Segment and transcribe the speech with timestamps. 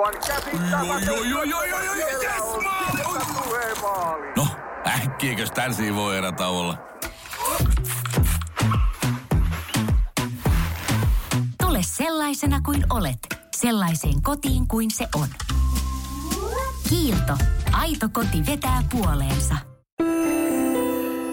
[0.00, 0.22] Aivan yes,
[3.82, 4.32] maali.
[4.36, 4.46] No,
[4.86, 6.78] äkkiäkös tän voi erä olla?
[11.62, 13.18] Tule sellaisena kuin olet,
[13.56, 15.28] sellaiseen kotiin kuin se on.
[16.88, 17.36] Kiilto.
[17.72, 19.54] Aito koti vetää puoleensa.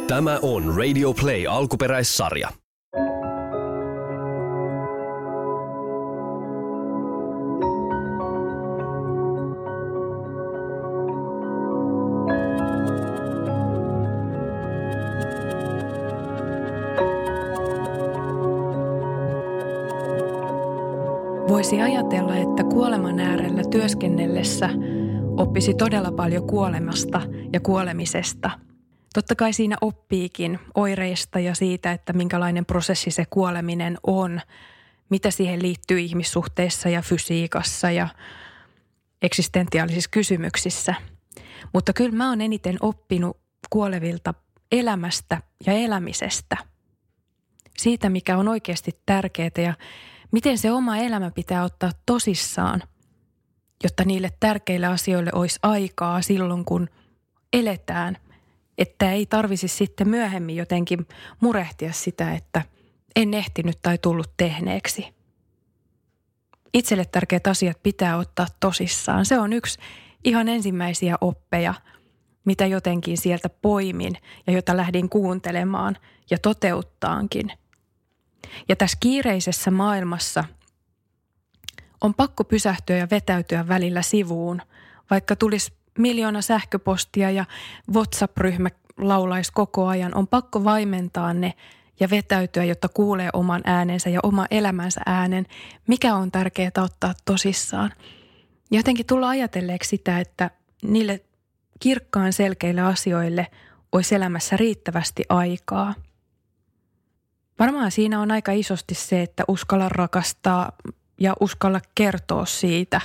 [0.07, 2.49] Tämä on Radio Play alkuperäissarja.
[21.67, 24.69] Voisi ajatella, että kuoleman äärellä työskennellessä
[25.37, 27.21] oppisi todella paljon kuolemasta
[27.53, 28.51] ja kuolemisesta.
[29.13, 34.41] Totta kai siinä oppiikin oireista ja siitä, että minkälainen prosessi se kuoleminen on,
[35.09, 38.07] mitä siihen liittyy ihmissuhteissa ja fysiikassa ja
[39.21, 40.95] eksistentiaalisissa kysymyksissä.
[41.73, 43.37] Mutta kyllä mä oon eniten oppinut
[43.69, 44.33] kuolevilta
[44.71, 46.57] elämästä ja elämisestä.
[47.77, 49.73] Siitä, mikä on oikeasti tärkeää ja
[50.31, 52.83] miten se oma elämä pitää ottaa tosissaan,
[53.83, 56.89] jotta niille tärkeille asioille olisi aikaa silloin, kun
[57.53, 58.17] eletään.
[58.77, 61.07] Että ei tarvisi sitten myöhemmin jotenkin
[61.39, 62.61] murehtia sitä, että
[63.15, 65.07] en ehtinyt tai tullut tehneeksi.
[66.73, 69.25] Itselle tärkeät asiat pitää ottaa tosissaan.
[69.25, 69.79] Se on yksi
[70.23, 71.73] ihan ensimmäisiä oppeja,
[72.45, 75.97] mitä jotenkin sieltä poimin ja jota lähdin kuuntelemaan
[76.29, 77.51] ja toteuttaankin–
[78.69, 80.43] ja tässä kiireisessä maailmassa
[82.01, 84.61] on pakko pysähtyä ja vetäytyä välillä sivuun,
[85.09, 87.45] vaikka tulisi miljoona sähköpostia ja
[87.93, 90.15] WhatsApp-ryhmä laulaisi koko ajan.
[90.15, 91.53] On pakko vaimentaa ne
[91.99, 95.45] ja vetäytyä, jotta kuulee oman äänensä ja oma elämänsä äänen,
[95.87, 97.93] mikä on tärkeää ottaa tosissaan.
[98.71, 100.51] Jotenkin tulla ajatelleeksi sitä, että
[100.83, 101.21] niille
[101.79, 103.47] kirkkaan selkeille asioille
[103.91, 105.93] olisi elämässä riittävästi aikaa–
[107.59, 110.71] Varmaan siinä on aika isosti se, että uskalla rakastaa
[111.19, 113.01] ja uskalla kertoa siitä.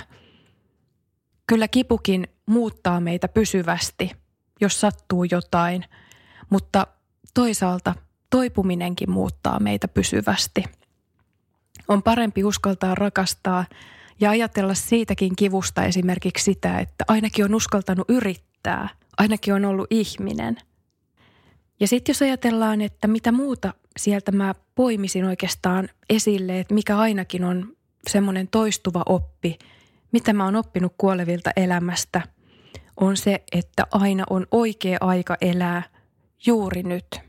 [1.46, 4.10] Kyllä kipukin muuttaa meitä pysyvästi,
[4.60, 5.84] jos sattuu jotain,
[6.50, 6.86] mutta
[7.34, 7.94] toisaalta
[8.30, 10.64] toipuminenkin muuttaa meitä pysyvästi.
[11.88, 13.64] On parempi uskaltaa rakastaa
[14.20, 20.56] ja ajatella siitäkin kivusta esimerkiksi sitä, että ainakin on uskaltanut yrittää, ainakin on ollut ihminen.
[21.82, 27.44] Ja sitten jos ajatellaan, että mitä muuta sieltä mä poimisin oikeastaan esille, että mikä ainakin
[27.44, 27.76] on
[28.10, 29.58] semmoinen toistuva oppi,
[30.12, 32.22] mitä mä oon oppinut kuolevilta elämästä,
[32.96, 35.82] on se, että aina on oikea aika elää
[36.46, 37.20] juuri nyt.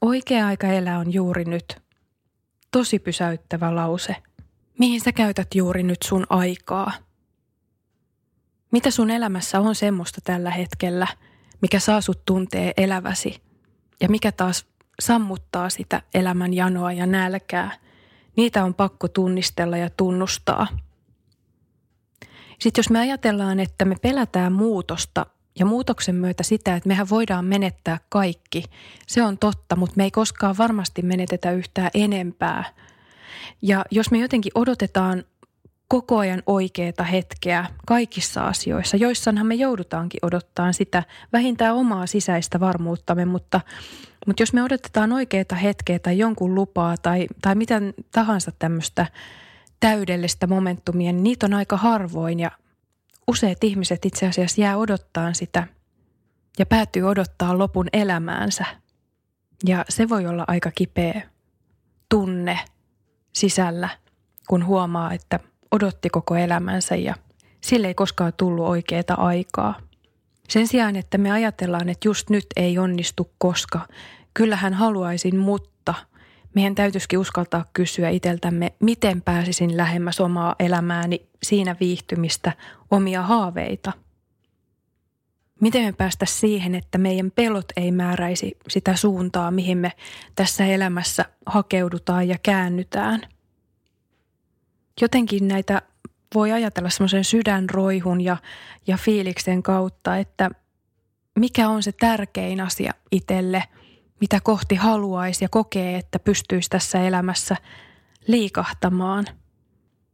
[0.00, 1.82] Oikea aika elää on juuri nyt.
[2.70, 4.16] Tosi pysäyttävä lause.
[4.78, 6.92] Mihin sä käytät juuri nyt sun aikaa?
[8.72, 11.06] Mitä sun elämässä on semmoista tällä hetkellä,
[11.62, 13.51] mikä saa sut tuntee eläväsi
[14.02, 14.66] ja mikä taas
[15.00, 17.70] sammuttaa sitä elämän janoa ja nälkää.
[18.36, 20.66] Niitä on pakko tunnistella ja tunnustaa.
[22.58, 25.26] Sitten jos me ajatellaan, että me pelätään muutosta
[25.58, 28.64] ja muutoksen myötä sitä, että mehän voidaan menettää kaikki,
[29.06, 32.64] se on totta, mutta me ei koskaan varmasti menetetä yhtään enempää.
[33.62, 35.24] Ja jos me jotenkin odotetaan
[35.92, 38.96] koko ajan oikeaa hetkeä kaikissa asioissa.
[38.96, 43.60] Joissainhan me joudutaankin odottaa sitä vähintään omaa sisäistä varmuuttamme, mutta,
[44.26, 47.80] mutta jos me odotetaan oikeaa hetkeä tai jonkun lupaa tai, tai mitä
[48.12, 49.06] tahansa tämmöistä
[49.80, 52.50] täydellistä momentumia, niin niitä on aika harvoin ja
[53.28, 55.66] useat ihmiset itse asiassa jää odottaa sitä
[56.58, 58.64] ja päätyy odottaa lopun elämäänsä.
[59.64, 61.22] Ja se voi olla aika kipeä
[62.08, 62.58] tunne
[63.32, 63.88] sisällä,
[64.48, 65.40] kun huomaa, että–
[65.72, 67.14] odotti koko elämänsä ja
[67.60, 69.74] sille ei koskaan tullut oikeaa aikaa.
[70.48, 73.88] Sen sijaan, että me ajatellaan, että just nyt ei onnistu koska,
[74.34, 75.94] kyllähän haluaisin, mutta
[76.54, 82.52] meidän täytyisikin uskaltaa kysyä iteltämme, miten pääsisin lähemmäs omaa elämääni siinä viihtymistä,
[82.90, 83.92] omia haaveita.
[85.60, 89.92] Miten me päästä siihen, että meidän pelot ei määräisi sitä suuntaa, mihin me
[90.34, 93.20] tässä elämässä hakeudutaan ja käännytään–
[95.00, 95.82] jotenkin näitä
[96.34, 98.36] voi ajatella semmoisen sydänroihun ja,
[98.86, 100.50] ja fiiliksen kautta, että
[101.38, 103.64] mikä on se tärkein asia itselle,
[104.20, 107.56] mitä kohti haluaisi ja kokee, että pystyisi tässä elämässä
[108.26, 109.26] liikahtamaan.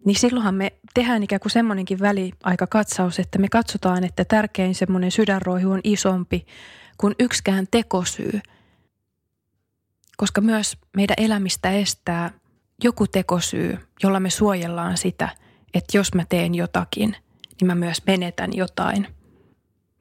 [0.04, 5.70] Niin silloinhan me tehdään ikään kuin semmoinenkin väliaikakatsaus, että me katsotaan, että tärkein semmoinen sydänroihu
[5.70, 6.46] on isompi
[6.98, 8.40] kuin yksikään tekosyy.
[10.16, 12.30] Koska myös meidän elämistä estää
[12.84, 15.28] joku tekosyy, jolla me suojellaan sitä,
[15.75, 17.16] että jos mä teen jotakin,
[17.60, 19.06] niin mä myös menetän jotain.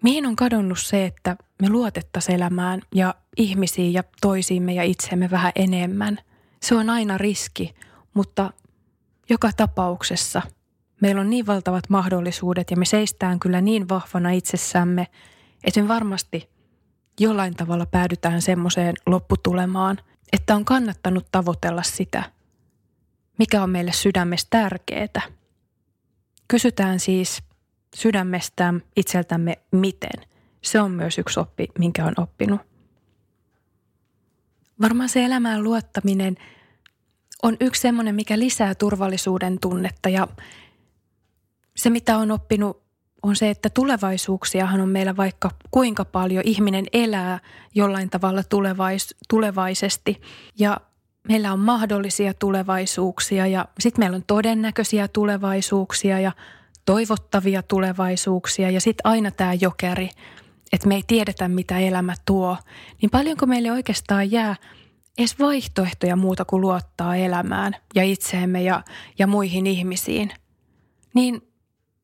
[0.03, 5.51] Mihin on kadonnut se, että me luotettaisiin elämään ja ihmisiin ja toisiimme ja itsemme vähän
[5.56, 6.18] enemmän?
[6.62, 7.75] Se on aina riski,
[8.13, 8.53] mutta
[9.29, 10.41] joka tapauksessa
[11.01, 15.07] meillä on niin valtavat mahdollisuudet ja me seistään kyllä niin vahvana itsessämme,
[15.63, 16.50] että me varmasti
[17.19, 19.97] jollain tavalla päädytään semmoiseen lopputulemaan,
[20.33, 22.24] että on kannattanut tavoitella sitä,
[23.38, 25.22] mikä on meille sydämestä tärkeää.
[26.48, 27.44] Kysytään siis
[27.95, 30.25] sydämestään itseltämme miten.
[30.62, 32.62] Se on myös yksi oppi, minkä on oppinut.
[34.81, 36.38] Varmaan se elämään luottaminen
[37.44, 40.28] on yksi semmoinen, mikä lisää turvallisuuden tunnetta ja
[41.75, 42.84] se, mitä on oppinut,
[43.24, 46.44] on se, että tulevaisuuksiahan on meillä vaikka kuinka paljon.
[46.45, 47.39] Ihminen elää
[47.75, 50.22] jollain tavalla tulevais, tulevaisesti
[50.60, 50.78] ja
[51.27, 56.31] meillä on mahdollisia tulevaisuuksia ja sitten meillä on todennäköisiä tulevaisuuksia ja
[56.85, 60.09] toivottavia tulevaisuuksia ja sitten aina tämä jokeri,
[60.74, 62.57] että me ei tiedetä mitä elämä tuo.
[63.01, 64.56] Niin paljonko meille oikeastaan jää
[65.18, 68.83] edes vaihtoehtoja muuta kuin luottaa elämään ja itseemme ja,
[69.19, 70.31] ja muihin ihmisiin.
[71.13, 71.41] Niin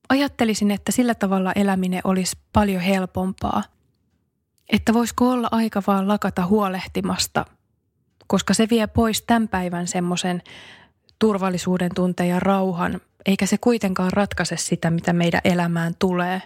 [0.09, 3.63] ajattelisin, että sillä tavalla eläminen olisi paljon helpompaa.
[4.69, 7.45] Että voisiko olla aika vaan lakata huolehtimasta,
[8.27, 10.41] koska se vie pois tämän päivän semmoisen
[11.19, 16.41] turvallisuuden tunteen ja rauhan, eikä se kuitenkaan ratkaise sitä, mitä meidän elämään tulee.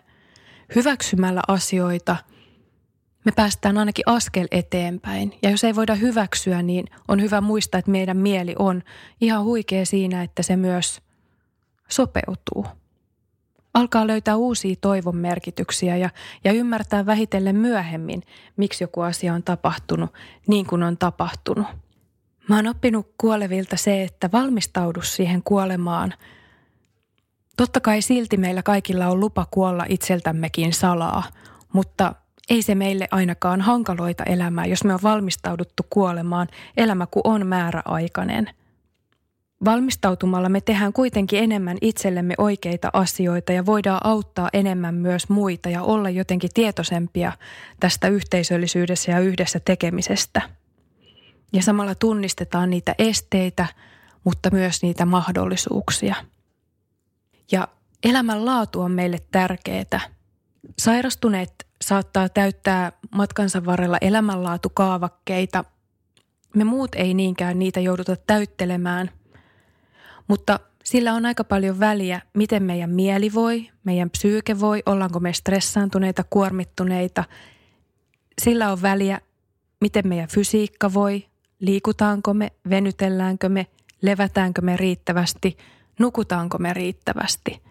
[0.75, 2.15] Hyväksymällä asioita
[3.25, 5.33] me päästään ainakin askel eteenpäin.
[5.43, 8.83] Ja jos ei voida hyväksyä, niin on hyvä muistaa, että meidän mieli on
[9.21, 11.01] ihan huikea siinä, että se myös
[11.89, 12.65] sopeutuu
[13.77, 16.09] alkaa löytää uusia toivon merkityksiä ja,
[16.43, 18.23] ja ymmärtää vähitellen myöhemmin,
[18.57, 20.13] miksi joku asia on tapahtunut
[20.47, 21.67] niin kuin on tapahtunut.
[22.49, 26.13] Mä oon oppinut kuolevilta se, että valmistaudu siihen kuolemaan.
[27.57, 31.23] Totta kai silti meillä kaikilla on lupa kuolla itseltämmekin salaa,
[31.73, 32.15] mutta
[32.49, 36.47] ei se meille ainakaan hankaloita elämää, jos me on valmistauduttu kuolemaan,
[36.77, 38.49] elämä kun on määräaikainen–
[39.65, 45.83] Valmistautumalla me tehdään kuitenkin enemmän itsellemme oikeita asioita ja voidaan auttaa enemmän myös muita ja
[45.83, 47.31] olla jotenkin tietoisempia
[47.79, 50.41] tästä yhteisöllisyydestä ja yhdessä tekemisestä.
[51.53, 53.67] Ja samalla tunnistetaan niitä esteitä,
[54.23, 56.15] mutta myös niitä mahdollisuuksia.
[57.51, 57.67] Ja
[58.03, 60.01] elämän laatu on meille tärkeää.
[60.79, 65.63] Sairastuneet saattaa täyttää matkansa varrella elämänlaatukaavakkeita.
[66.55, 69.09] Me muut ei niinkään niitä jouduta täyttelemään–
[70.27, 75.33] mutta sillä on aika paljon väliä, miten meidän mieli voi, meidän psyyke voi, ollaanko me
[75.33, 77.23] stressaantuneita, kuormittuneita.
[78.41, 79.21] Sillä on väliä,
[79.81, 81.25] miten meidän fysiikka voi,
[81.59, 83.67] liikutaanko me, venytelläänkö me,
[84.01, 85.57] levätäänkö me riittävästi,
[85.99, 87.61] nukutaanko me riittävästi.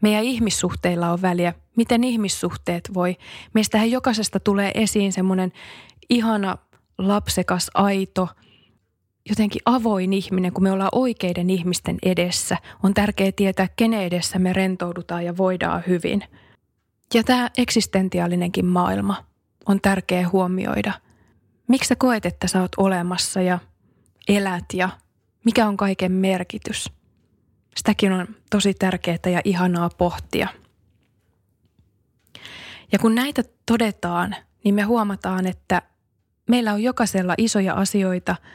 [0.00, 3.16] Meidän ihmissuhteilla on väliä, miten ihmissuhteet voi.
[3.54, 5.52] Meistähän jokaisesta tulee esiin semmoinen
[6.10, 6.58] ihana,
[6.98, 8.28] lapsekas, aito–
[9.28, 12.56] jotenkin avoin ihminen, kun me ollaan oikeiden ihmisten edessä.
[12.82, 16.24] On tärkeää tietää, kenen edessä me rentoudutaan ja voidaan hyvin.
[17.14, 19.24] Ja tämä eksistentiaalinenkin maailma
[19.66, 20.92] on tärkeä huomioida.
[21.68, 23.58] Miksi sä koet, että sä oot olemassa ja
[24.28, 24.88] elät ja
[25.44, 26.90] mikä on kaiken merkitys?
[27.76, 30.48] Sitäkin on tosi tärkeää ja ihanaa pohtia.
[32.92, 35.82] Ja kun näitä todetaan, niin me huomataan, että
[36.48, 38.36] meillä on jokaisella isoja asioita–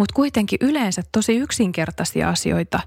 [0.00, 2.80] mutta kuitenkin yleensä tosi yksinkertaisia asioita,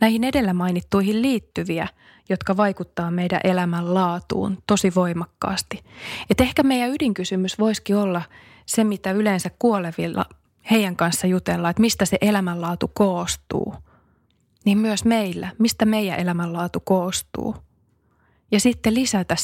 [0.00, 1.88] näihin edellä mainittuihin liittyviä,
[2.28, 5.84] jotka vaikuttaa meidän elämän laatuun tosi voimakkaasti.
[6.30, 8.22] Et ehkä meidän ydinkysymys voisikin olla
[8.66, 10.26] se, mitä yleensä kuolevilla
[10.70, 13.74] heidän kanssa jutellaan, että mistä se elämänlaatu koostuu.
[14.64, 17.56] Niin myös meillä, mistä meidän elämänlaatu koostuu.
[18.52, 19.36] Ja sitten lisätä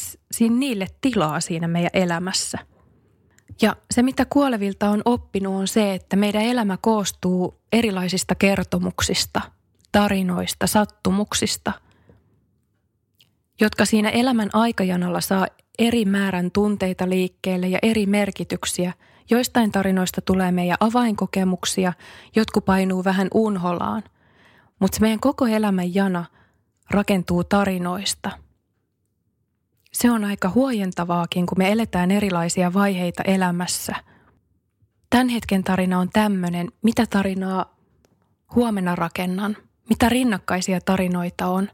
[0.51, 2.59] niille tilaa siinä meidän elämässä–
[3.63, 9.41] ja se, mitä kuolevilta on oppinut, on se, että meidän elämä koostuu erilaisista kertomuksista,
[9.93, 11.73] tarinoista, sattumuksista,
[13.61, 15.47] jotka siinä elämän aikajanalla saa
[15.79, 18.93] eri määrän tunteita liikkeelle ja eri merkityksiä.
[19.31, 21.93] Joistain tarinoista tulee meidän avainkokemuksia,
[22.37, 24.03] jotkut painuu vähän unholaan.
[24.79, 26.25] Mutta meidän koko elämän jana
[26.91, 28.31] rakentuu tarinoista–
[29.97, 33.95] se on aika huojentavaakin, kun me eletään erilaisia vaiheita elämässä.
[35.11, 37.77] Tämän hetken tarina on tämmöinen, mitä tarinaa
[38.55, 39.57] huomenna rakennan,
[39.89, 41.69] mitä rinnakkaisia tarinoita on.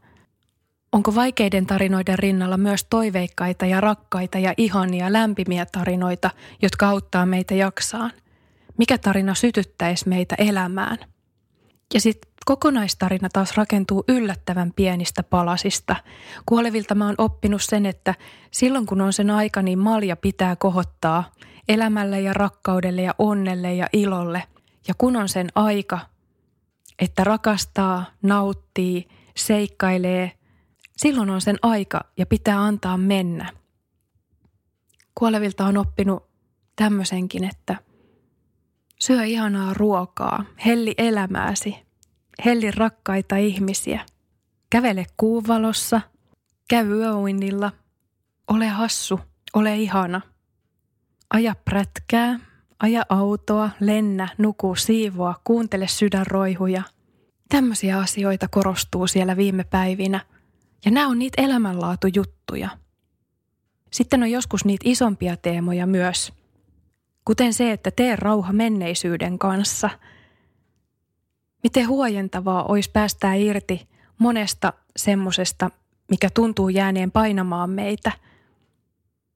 [0.93, 6.31] Onko vaikeiden tarinoiden rinnalla myös toiveikkaita ja rakkaita ja ihania lämpimiä tarinoita,
[6.63, 8.13] jotka auttaa meitä jaksaan?
[8.79, 10.99] Mikä tarina sytyttäisi meitä elämään?
[11.95, 15.97] Ja sitten kokonaistarina taas rakentuu yllättävän pienistä palasista.
[16.47, 18.15] Kuolevilta mä oon oppinut sen, että
[18.51, 21.25] silloin kun on sen aika, niin malja pitää kohottaa
[21.69, 24.43] elämälle ja rakkaudelle ja onnelle ja ilolle.
[24.89, 25.99] Ja kun on sen aika,
[26.99, 30.33] että rakastaa, nauttii, seikkailee,
[30.97, 33.53] silloin on sen aika ja pitää antaa mennä.
[35.15, 36.23] Kuolevilta on oppinut
[36.77, 37.77] tämmöisenkin, että
[39.01, 41.77] syö ihanaa ruokaa, helli elämääsi–
[42.45, 44.01] helli rakkaita ihmisiä.
[44.71, 46.01] Kävele kuuvalossa,
[46.69, 47.73] käy yöuinnilla,
[48.49, 49.21] ole hassu,
[49.55, 50.21] ole ihana.
[51.31, 52.39] Aja prätkää,
[52.81, 56.83] aja autoa, lennä, nuku, siivoa, kuuntele sydänroihuja.
[57.49, 60.21] Tämmöisiä asioita korostuu siellä viime päivinä.
[60.85, 62.69] Ja nämä on niitä elämänlaatujuttuja.
[63.91, 66.33] Sitten on joskus niitä isompia teemoja myös.
[67.25, 69.91] Kuten se, että tee rauha menneisyyden kanssa–
[71.63, 73.89] Miten huojentavaa olisi päästää irti
[74.19, 75.71] monesta semmosesta,
[76.11, 78.13] mikä tuntuu jääneen painamaan meitä.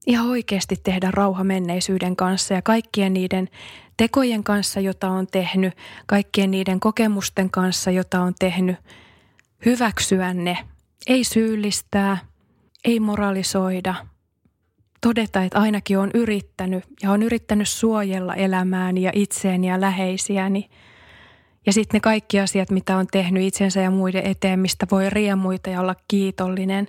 [0.07, 3.49] Ihan oikeasti tehdä rauha menneisyyden kanssa ja kaikkien niiden
[3.97, 5.75] tekojen kanssa, jota on tehnyt,
[6.07, 8.77] kaikkien niiden kokemusten kanssa, jota on tehnyt.
[9.67, 10.59] Hyväksyä ne,
[11.07, 12.19] ei syyllistää,
[12.85, 13.95] ei moralisoida.
[15.01, 20.69] Todeta, että ainakin on yrittänyt ja on yrittänyt suojella elämääni ja itseäni ja läheisiäni–
[21.67, 25.71] ja sitten ne kaikki asiat, mitä on tehnyt itsensä ja muiden eteen, mistä voi riemuita
[25.71, 26.89] ja olla kiitollinen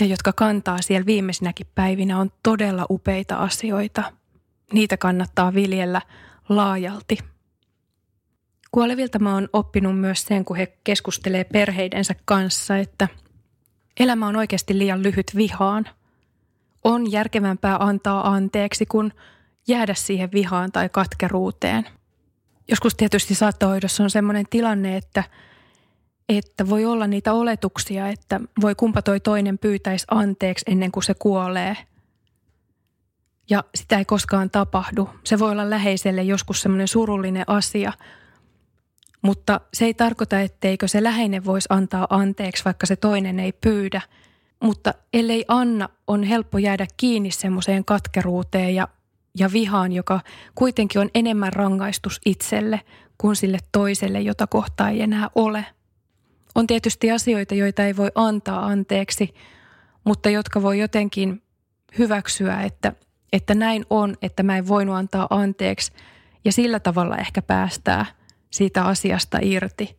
[0.00, 4.12] ja jotka kantaa siellä viimeisinäkin päivinä, on todella upeita asioita.
[4.72, 6.02] Niitä kannattaa viljellä
[6.48, 7.18] laajalti.
[8.70, 13.08] Kuolevilta mä oon oppinut myös sen, kun he keskustelee perheidensä kanssa, että
[14.00, 15.88] elämä on oikeasti liian lyhyt vihaan.
[16.84, 19.12] On järkevämpää antaa anteeksi, kuin
[19.68, 21.86] jäädä siihen vihaan tai katkeruuteen–
[22.68, 25.24] joskus tietysti saattohoidossa on sellainen tilanne, että,
[26.28, 31.14] että voi olla niitä oletuksia, että voi kumpa toi toinen pyytäisi anteeksi ennen kuin se
[31.14, 31.76] kuolee.
[33.50, 35.10] Ja sitä ei koskaan tapahdu.
[35.24, 37.92] Se voi olla läheiselle joskus semmoinen surullinen asia,
[39.22, 44.00] mutta se ei tarkoita, etteikö se läheinen voisi antaa anteeksi, vaikka se toinen ei pyydä.
[44.62, 48.88] Mutta ellei anna, on helppo jäädä kiinni semmoiseen katkeruuteen ja
[49.38, 50.20] ja vihaan, joka
[50.54, 52.80] kuitenkin on enemmän rangaistus itselle
[53.18, 55.66] kuin sille toiselle, jota kohtaa ei enää ole.
[56.54, 59.34] On tietysti asioita, joita ei voi antaa anteeksi,
[60.04, 61.42] mutta jotka voi jotenkin
[61.98, 62.92] hyväksyä, että,
[63.32, 65.92] että näin on, että mä en voinut antaa anteeksi
[66.44, 68.06] ja sillä tavalla ehkä päästää
[68.50, 69.96] siitä asiasta irti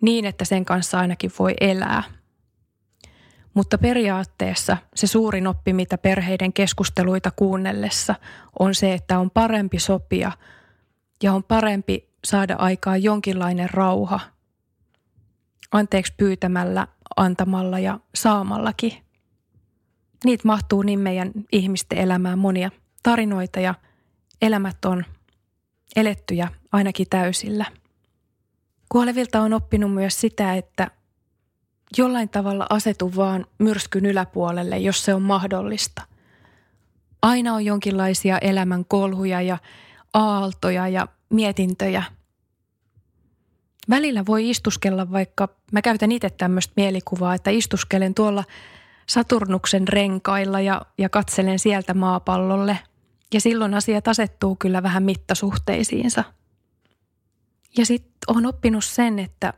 [0.00, 2.02] niin, että sen kanssa ainakin voi elää–
[3.54, 8.14] mutta periaatteessa se suurin oppi, mitä perheiden keskusteluita kuunnellessa,
[8.58, 10.32] on se, että on parempi sopia
[11.22, 14.20] ja on parempi saada aikaa jonkinlainen rauha
[15.72, 18.92] anteeksi pyytämällä, antamalla ja saamallakin.
[20.24, 22.70] Niitä mahtuu niin meidän ihmisten elämään monia
[23.02, 23.74] tarinoita ja
[24.42, 25.04] elämät on
[25.96, 27.64] elettyjä ainakin täysillä.
[28.88, 30.90] Kuolevilta on oppinut myös sitä, että
[31.98, 36.02] jollain tavalla asetu vaan myrskyn yläpuolelle, jos se on mahdollista.
[37.22, 39.58] Aina on jonkinlaisia elämän kolhuja ja
[40.14, 42.02] aaltoja ja mietintöjä.
[43.90, 48.44] Välillä voi istuskella vaikka, mä käytän itse tämmöistä mielikuvaa, että istuskelen tuolla
[49.06, 52.78] Saturnuksen renkailla ja, ja katselen sieltä maapallolle.
[53.34, 56.24] Ja silloin asiat asettuu kyllä vähän mittasuhteisiinsa.
[57.78, 59.54] Ja sitten on oppinut sen, että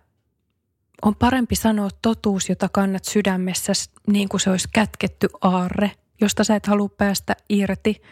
[1.02, 3.72] on parempi sanoa totuus, jota kannat sydämessä
[4.06, 5.90] niin kuin se olisi kätketty aarre,
[6.20, 8.02] josta sä et halua päästä irti.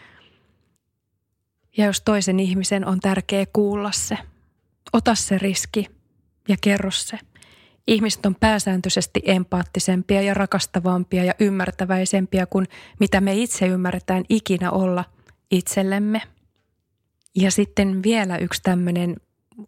[1.76, 4.18] Ja jos toisen ihmisen on tärkeä kuulla se,
[4.92, 5.86] ota se riski
[6.48, 7.18] ja kerro se.
[7.86, 12.66] Ihmiset on pääsääntöisesti empaattisempia ja rakastavampia ja ymmärtäväisempiä kuin
[13.00, 15.04] mitä me itse ymmärretään ikinä olla
[15.50, 16.22] itsellemme.
[17.36, 19.16] Ja sitten vielä yksi tämmöinen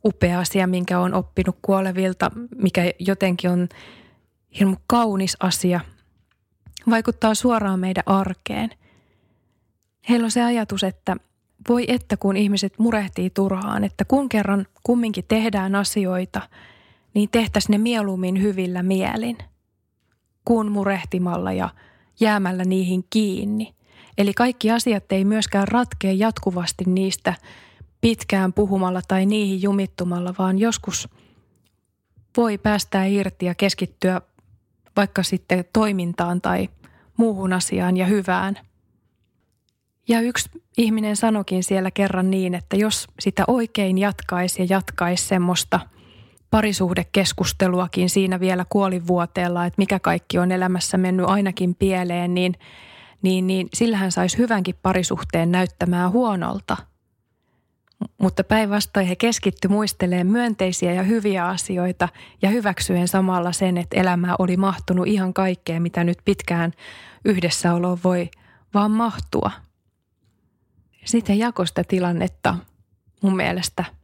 [0.04, 3.68] upea asia, minkä on oppinut kuolevilta, mikä jotenkin on
[4.58, 5.80] hirmu kaunis asia,
[6.90, 8.70] vaikuttaa suoraan meidän arkeen.
[10.08, 11.16] Heillä on se ajatus, että
[11.68, 16.42] voi että kun ihmiset murehtii turhaan, että kun kerran kumminkin tehdään asioita,
[17.14, 19.38] niin tehtäisiin ne mieluummin hyvillä mielin,
[20.44, 21.68] kuin murehtimalla ja
[22.20, 23.74] jäämällä niihin kiinni.
[24.18, 27.34] Eli kaikki asiat ei myöskään ratkea jatkuvasti niistä
[28.02, 31.08] pitkään puhumalla tai niihin jumittumalla, vaan joskus
[32.36, 34.20] voi päästää irti ja keskittyä
[34.96, 36.68] vaikka sitten toimintaan tai
[37.16, 38.58] muuhun asiaan ja hyvään.
[40.08, 45.80] Ja yksi ihminen sanokin siellä kerran niin, että jos sitä oikein jatkaisi ja jatkaisi semmoista
[46.50, 52.54] parisuhdekeskusteluakin siinä vielä kuolivuoteella, että mikä kaikki on elämässä mennyt ainakin pieleen, niin,
[53.22, 56.76] niin, niin sillähän saisi hyvänkin parisuhteen näyttämään huonolta.
[58.18, 62.08] Mutta päinvastoin he keskitty muisteleen myönteisiä ja hyviä asioita
[62.42, 66.72] ja hyväksyen samalla sen, että elämää oli mahtunut ihan kaikkea, mitä nyt pitkään
[67.24, 68.30] yhdessäoloon voi
[68.74, 69.50] vaan mahtua.
[71.04, 72.56] Sitten jakoi sitä tilannetta
[73.22, 73.84] mun mielestä–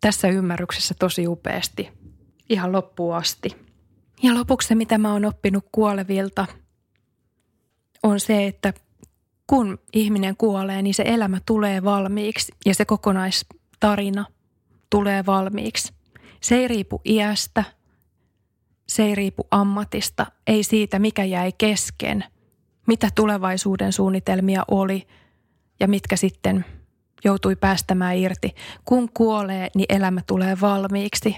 [0.00, 1.90] tässä ymmärryksessä tosi upeasti
[2.48, 3.56] ihan loppuun asti.
[4.22, 6.46] Ja lopuksi se, mitä mä oon oppinut kuolevilta,
[8.02, 8.72] on se, että
[9.50, 14.24] kun ihminen kuolee, niin se elämä tulee valmiiksi ja se kokonaistarina
[14.90, 15.92] tulee valmiiksi.
[16.40, 17.64] Se ei riipu iästä,
[18.88, 22.24] se ei riipu ammatista, ei siitä, mikä jäi kesken,
[22.86, 25.06] mitä tulevaisuuden suunnitelmia oli
[25.80, 26.64] ja mitkä sitten
[27.24, 28.54] joutui päästämään irti.
[28.84, 31.36] Kun kuolee, niin elämä tulee valmiiksi.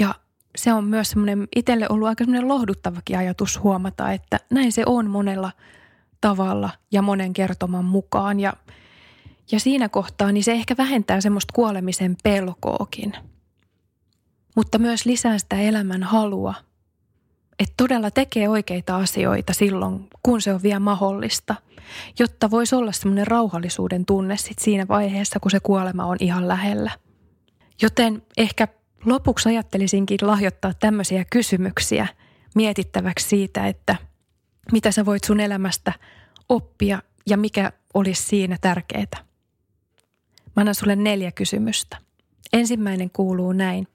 [0.00, 0.14] Ja
[0.56, 5.10] se on myös semmoinen itselle ollut aika semmoinen lohduttavakin ajatus huomata, että näin se on
[5.10, 5.52] monella
[6.20, 8.40] tavalla ja monen kertoman mukaan.
[8.40, 8.52] Ja,
[9.52, 13.12] ja siinä kohtaa niin se ehkä vähentää semmoista kuolemisen pelkoakin.
[14.56, 16.54] Mutta myös lisää sitä elämän halua,
[17.58, 21.54] että todella tekee oikeita asioita silloin, kun se on vielä mahdollista–
[22.18, 26.90] jotta voisi olla semmoinen rauhallisuuden tunne sit siinä vaiheessa, kun se kuolema on ihan lähellä.
[27.82, 28.68] Joten ehkä
[29.04, 32.06] lopuksi ajattelisinkin lahjoittaa tämmöisiä kysymyksiä
[32.54, 33.96] mietittäväksi siitä, että
[34.72, 35.92] mitä sä voit sun elämästä
[36.48, 39.06] oppia ja mikä olisi siinä tärkeää.
[40.56, 41.96] Mä annan sulle neljä kysymystä.
[42.52, 43.88] Ensimmäinen kuuluu näin.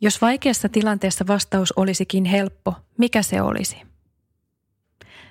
[0.00, 3.76] Jos vaikeassa tilanteessa vastaus olisikin helppo, mikä se olisi?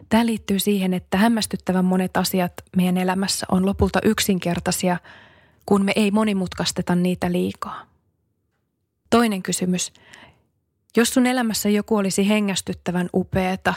[0.10, 4.98] Tämä liittyy siihen, että hämmästyttävän monet asiat meidän elämässä on lopulta yksinkertaisia,
[5.66, 7.86] kun me ei monimutkaisteta niitä liikaa.
[9.10, 9.94] Toinen kysymys.
[10.98, 13.74] Jos sun elämässä joku olisi hengästyttävän upeeta,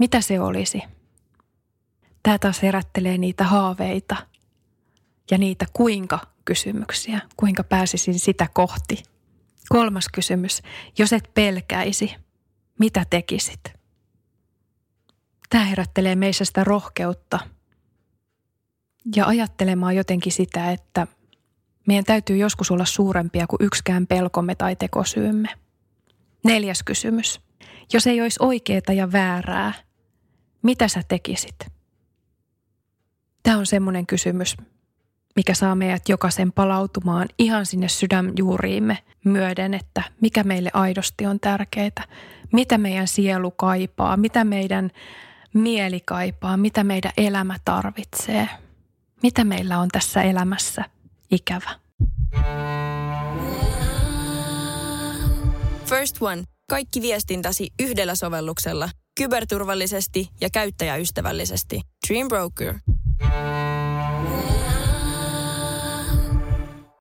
[0.00, 0.82] mitä se olisi?
[2.22, 4.16] Tämä taas herättelee niitä haaveita
[5.30, 9.02] ja niitä kuinka kysymyksiä, kuinka pääsisin sitä kohti.
[9.68, 10.62] Kolmas kysymys.
[10.98, 12.14] Jos et pelkäisi,
[12.78, 13.60] mitä tekisit?
[15.50, 17.38] Tämä herättelee meissä sitä rohkeutta
[19.16, 21.06] ja ajattelemaan jotenkin sitä, että
[21.86, 25.48] meidän täytyy joskus olla suurempia kuin yksikään pelkomme tai tekosyymme.
[26.44, 27.40] Neljäs kysymys.
[27.92, 29.72] Jos ei olisi oikeaa ja väärää,
[30.62, 31.56] mitä sä tekisit?
[33.42, 34.56] Tämä on semmoinen kysymys,
[35.36, 42.04] mikä saa meidät jokaisen palautumaan ihan sinne sydänjuuriimme myöden, että mikä meille aidosti on tärkeää,
[42.52, 44.90] mitä meidän sielu kaipaa, mitä meidän
[45.54, 48.48] mieli kaipaa, mitä meidän elämä tarvitsee,
[49.22, 50.84] mitä meillä on tässä elämässä
[51.30, 51.70] ikävä.
[55.84, 56.44] First One.
[56.68, 58.88] Kaikki viestintäsi yhdellä sovelluksella.
[59.16, 61.80] Kyberturvallisesti ja käyttäjäystävällisesti.
[62.08, 62.74] Dream Broker.